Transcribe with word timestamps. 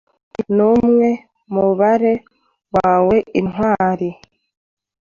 Kurenza 0.33 0.51
numwe 0.57 1.09
mubare 1.53 2.13
waweintwari 2.73 4.09